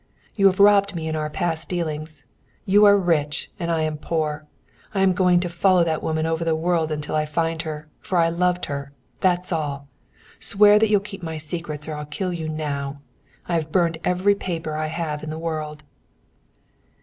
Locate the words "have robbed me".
0.47-1.07